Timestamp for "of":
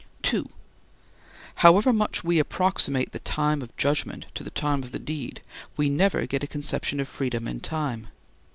3.61-3.77, 4.81-4.91, 6.99-7.07